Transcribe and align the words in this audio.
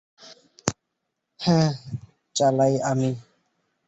হ্যাঁ, 1.39 1.69
চালাই 2.35 2.73
আমি। 2.83 3.09